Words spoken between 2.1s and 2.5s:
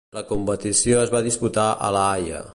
Haia.